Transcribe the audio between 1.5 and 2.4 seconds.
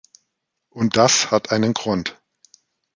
einen Grund.